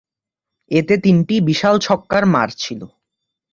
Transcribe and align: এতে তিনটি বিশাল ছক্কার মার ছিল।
এতে 0.71 0.93
তিনটি 0.97 1.35
বিশাল 1.41 1.75
ছক্কার 1.79 2.23
মার 2.25 2.49
ছিল। 2.57 2.81